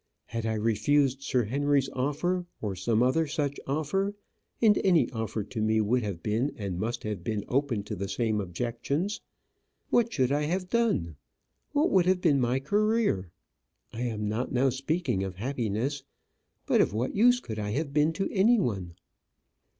[0.25, 4.15] Had I refused Sir Henry's offer, or some other such offer
[4.59, 8.07] and any offer to me would have been, and must have been open to the
[8.07, 9.21] same objections
[9.91, 11.17] what should I have done?
[11.71, 13.29] what would have been my career?
[13.93, 16.01] I am not now speaking of happiness.
[16.65, 18.95] But of what use could I have been to any one?